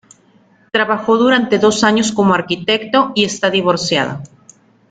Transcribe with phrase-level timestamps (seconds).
[0.71, 4.23] Trabajó durante dos años como arquitecto y está divorciado.